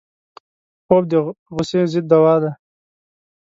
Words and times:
خوب 0.85 1.03
د 1.11 1.13
غصې 1.55 1.81
ضد 1.91 2.05
دوا 2.11 2.35
ده 2.43 2.51